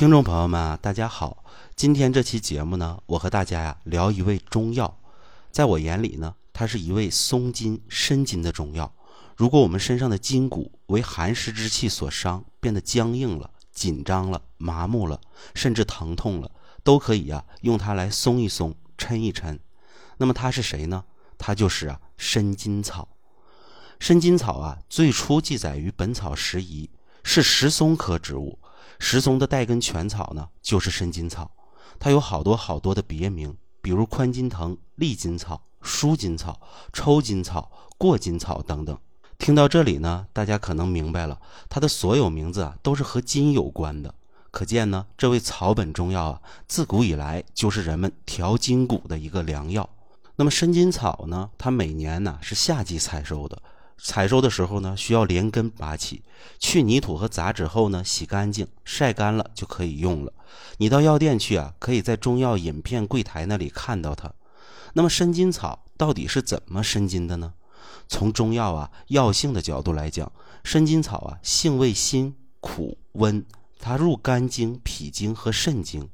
[0.00, 1.44] 听众朋友们啊，大家好！
[1.76, 4.98] 今天这期节目呢，我和大家呀聊一味中药，
[5.50, 8.90] 在我眼里呢，它是一味松筋伸筋的中药。
[9.36, 15.20] 如果我们身上的筋骨为寒湿之气所伤，变得僵硬了、紧张了、麻木了，
[15.54, 16.50] 甚至疼痛了，
[16.82, 19.58] 都可以啊用它来松一松、抻一抻。
[20.16, 21.04] 那么它是谁呢？
[21.36, 23.06] 它就是啊伸筋草。
[23.98, 26.86] 伸筋草啊，最初记载于《本草拾遗》，
[27.22, 28.58] 是石松科植物。
[28.98, 31.50] 石松的带根全草呢，就是伸筋草。
[31.98, 36.60] 它有好多好多的别名，比如宽筋藤、利筋草、舒筋草、
[36.92, 38.98] 抽筋草、过筋草等等。
[39.38, 44.14] 听到这里呢，大家可能明白了，它的所有名字啊都是和筋有关的。
[44.50, 49.88] 可见呢，这味草本中药啊，自古以来就是人们调筋骨的一个良药。
[50.36, 53.62] 那么伸筋草呢，它每年呢是夏季采收的，
[54.02, 56.22] 采收的时候呢需要连根拔起，
[56.58, 60.32] 去泥土和杂质后呢洗干净，晒干了就可以用了。
[60.78, 64.32] 你到药店去啊，可以在中药饮片柜台那里看到它。
[64.94, 67.52] 那么伸筋草到底是怎么伸筋的呢？
[68.08, 70.32] 从中药啊药性的角度来讲，
[70.64, 73.44] 伸筋草啊性味辛苦温，
[73.78, 76.08] 它入肝经、脾经和肾经。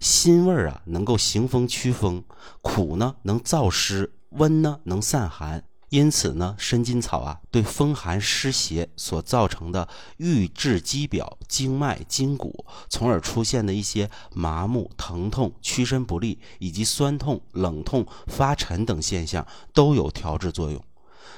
[0.00, 2.22] 辛味啊能够行风驱风，
[2.60, 5.64] 苦呢能燥湿，温呢能散寒。
[5.90, 20.82] 因此呢，伸筋草啊对风寒湿邪所造成的郁滞肌表、经脉、筋骨，从而出现的一些麻木、疼痛、屈伸不利，以及酸痛、冷痛、发沉等现象，都有调治作用。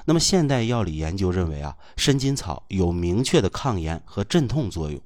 [0.07, 5.01] 那么现代药理研究认为啊，伸筋草有明确的抗炎和镇痛作用。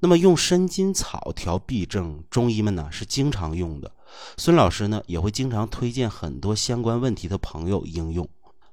[0.00, 3.92] 那么用伸筋草调痹症，中医们呢是经常用的。
[4.36, 8.28] 孙老师呢也会经常推荐很多相关问题的朋友应用。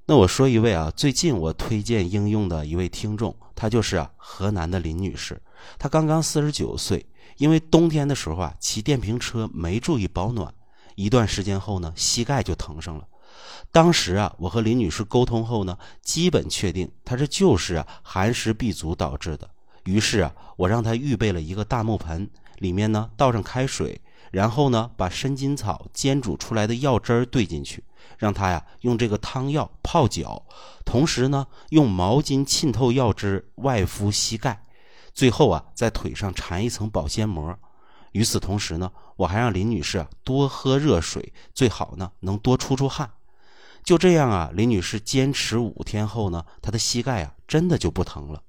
[0.05, 5.41] 那我说一位啊，最近我推荐应用的一位听众，她就是啊河南的林女士。
[5.79, 7.05] 她刚刚四十九岁，
[7.37, 10.53] 因为冬天的时候啊骑电瓶车没注意保暖，
[10.95, 13.07] 一段时间后呢膝盖就疼上了。
[13.71, 19.49] 当时啊，我和林女士沟通后呢，基本确定她这就是啊寒湿闭阻导致的。
[19.85, 24.01] 于是啊，我让她预备了一个大木盆，里面呢倒上开水，
[24.33, 27.83] 然后呢把伸筋草煎煮出来的药汁儿兑进去，
[28.17, 30.43] 让她呀用这个汤药泡脚，
[30.83, 34.65] 同时呢用毛巾浸透药汁外敷膝盖，
[35.13, 37.55] 最后啊在腿上缠一层保鲜膜。
[38.13, 43.11] 与此同时呢，我还让林女士啊多喝热水，最好呢能多出出汗。
[43.83, 48.41] 就这样啊，林女士坚持五天后呢，她的膝盖啊真的就不疼了。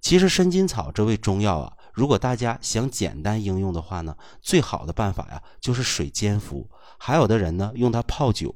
[0.00, 6.68] 其实伸筋草这味中药啊，如果大家想简单应用的话呢，最好的办法呀就是水煎服。
[6.98, 8.54] 还有的人呢用它泡酒。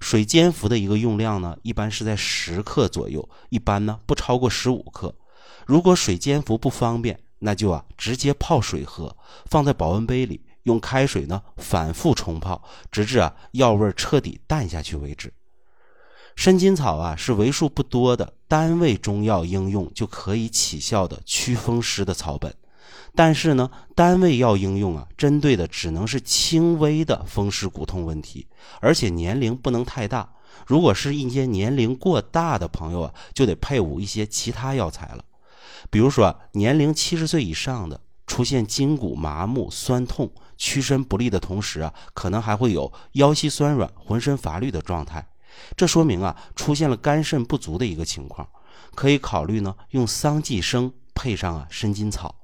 [0.00, 5.14] 水煎服的一个用量呢，一般是在十克左右，一般呢不超过十五克。
[5.66, 9.16] 如果水煎服不方便，那就啊直接泡水喝，
[9.46, 15.32] 放在保温杯里，用开水呢反复冲泡，直至啊药味彻底淡下去为止。
[16.34, 22.52] 伸筋草啊，是为数不多的单味中药应用就可以起效的祛风湿的草本。
[23.14, 28.46] 但是呢，单位药应用啊，针对的只能是轻微的风湿骨痛问题，
[28.80, 30.28] 而且年龄不能太大。
[30.66, 35.24] 如果是一些年龄过大的朋友啊，就得配伍一些其他药材了。
[35.90, 45.26] 比如说，年龄七十岁以上的，出现筋骨麻木、酸痛、屈伸不利的同时啊，可能还会有腰膝酸软、浑身乏力的状态。
[45.76, 48.46] 这说明啊，出现了肝肾不足的一个情况，
[48.94, 52.34] 可以考虑呢用桑寄生配上啊伸筋草。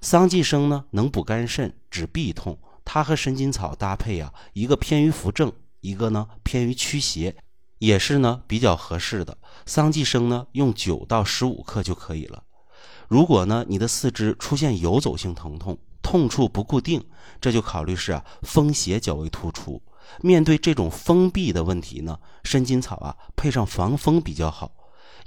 [0.00, 7.36] 桑寄生呢能补肝肾、止痹痛，它和伸筋草搭配啊，一个偏于扶正，一个呢偏于驱邪，
[7.78, 9.36] 也是呢比较合适的。
[9.66, 12.42] 桑寄生呢用九到十五克就可以了。
[13.08, 17.04] 如果呢你的四肢出现游走性疼痛，痛处不固定，
[17.40, 19.82] 这就考虑是啊风邪较为突出。
[20.22, 24.72] 面对这种封闭的问题呢，伸筋草啊配上防风比较好，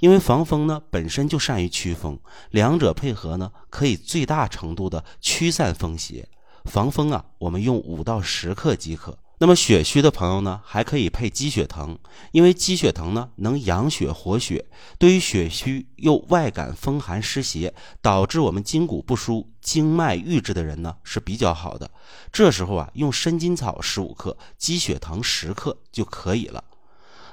[0.04, 2.20] 因为防风呢本身就善于驱风，
[2.50, 6.28] 两者配合呢可以最大程度的驱散风邪。
[6.66, 9.18] 防风啊，我们用五到十克即可。
[9.38, 11.96] 那么血虚的朋友呢，还可以配鸡血藤，
[12.32, 14.66] 因为鸡血藤呢能养血活血，
[14.98, 17.72] 对于血虚又外感风寒湿邪，
[18.02, 21.90] 导致我们筋骨不舒、经脉郁滞的人呢是比较好的。
[22.30, 26.62] 这时候啊，用生筋草十五克、鸡血藤十克就可以了。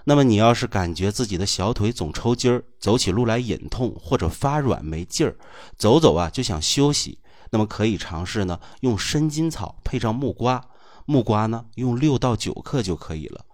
[0.03, 5.36] 那么你要是感觉自己的小腿总抽筋儿，走起路来隐痛或者发软没劲儿，
[5.77, 7.19] 走走啊就想休息，
[7.51, 10.63] 那么可以尝试呢用生筋草配上木瓜。
[11.06, 13.45] 木瓜呢，用六到九克就可以了。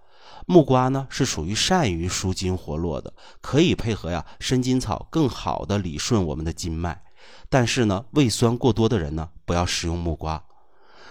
[0.46, 7.02] 木瓜呢是属于善于舒筋活络的，可以配合呀伸筋草，更好的理顺我们的筋脉。
[7.50, 10.42] 但是呢，胃酸过多的人呢，不要食用木瓜。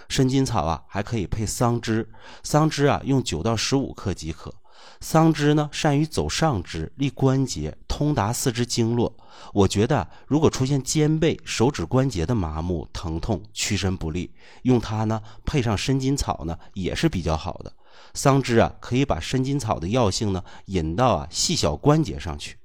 [0.08, 2.08] 生筋草啊，还可以配桑枝，
[2.42, 4.54] 桑枝啊用九到十五克即可。
[5.00, 9.16] 桑枝呢，善于走上肢、利关节、通达四肢经络。
[9.52, 14.32] 我觉得，如果出现肩背、手指关节的麻木、疼痛、屈伸不利，
[14.62, 17.72] 用它呢，配上生筋草呢，也是比较好的。
[18.14, 22.56] 桑枝啊，可以把生筋草的药性呢，引到啊细小关节上去。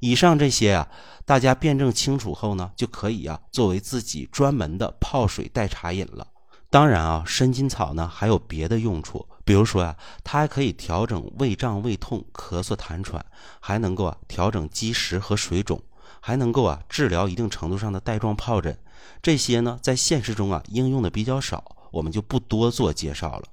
[0.00, 0.88] 以上这些啊，
[1.26, 6.26] 大家辩证清楚后呢，就可以啊，作为自己专门的泡水代茶饮了。
[6.70, 13.20] 当然啊，生筋草呢还有别的用处，比如说呀，它还可以调整胃胀、胃痛、咳嗽、痰喘，
[13.58, 15.82] 还能够啊调整积食和水肿，
[16.20, 18.78] 还能够啊治疗一定程度上的带状疱疹。
[19.20, 23.48] 这些呢，在现实中啊应用的比较少，我们就不多做介绍了。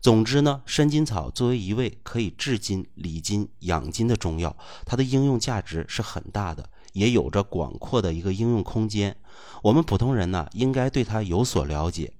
[0.00, 4.56] 总之呢，生筋草作为一味可以治筋、理筋、养筋的中药，
[4.86, 9.14] 它的应用价值是很大的，也有着广阔的一个应用空间。
[9.62, 12.10] 我们普通人呢，应该对它有所了解。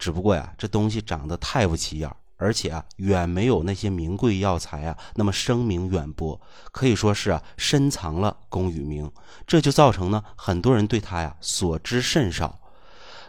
[0.00, 6.40] 只不过呀，这东西长得太不起眼儿，而且啊，远没有那些名贵药材啊那么声名远播，
[6.72, 9.10] 可以说是啊深藏了功与名，
[9.46, 12.58] 这就造成呢很多人对它呀所知甚少。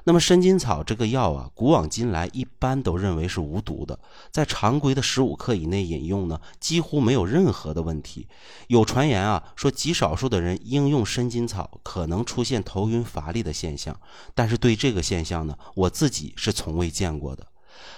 [0.05, 3.97] 那么生筋草这个药啊，古往今来一般都认为是无毒的，
[4.31, 8.27] 在常规的十五克以内饮用呢，几乎没有任何的问题。
[8.67, 13.97] 有传言啊，说极少数的人应用生筋草可能出现头晕乏力的现象，
[14.35, 17.47] 但是对这个现象呢，我自己是从未见过的。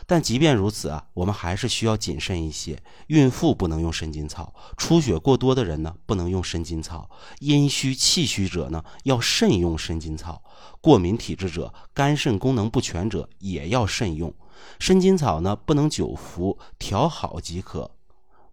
[0.08, 2.82] 但即便如此啊，我们还是需要谨慎一些。
[3.08, 10.44] 孕妇不能用生筋草，出血过多的人呢不能用生筋草，阴虚气虚者呢要慎用生筋草，
[10.82, 14.34] 过敏体质者、肝肾功能不全者也要慎用。
[14.80, 17.92] 生筋草呢不能久服，调好即可。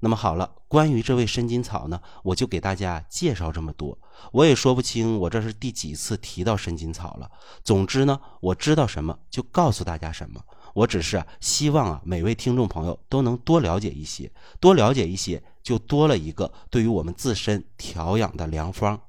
[0.05, 3.97] 那么好了，关于这位生筋草呢，我就给大家介绍这么多。
[4.33, 7.31] 我也说不清我这是第几次提到生筋草了。
[7.63, 10.41] 总之呢，我知道什么就告诉大家什么。
[10.75, 14.31] 我只是希望啊，每位听众朋友都能多了解一些，
[14.61, 19.01] 多了解一些，就多了一个对于我们自身调养的良方。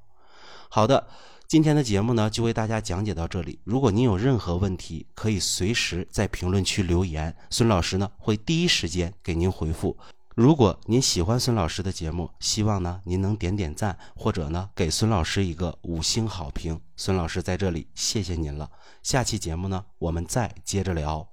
[0.68, 1.06] 好的，
[1.46, 3.58] 今天的节目呢，就为大家讲解到这里。
[3.64, 9.96] 如果您有任何问题，可以随时在评论区留言，孙老师呢会第一时间给您回复。
[10.34, 16.80] 如果您喜欢孙老师的节目，希望呢您能点点赞，或者呢给孙老师一个五星好评。
[16.96, 18.68] 孙老师在这里谢谢您了。
[19.04, 21.28] 下期节目呢，我们再接着聊。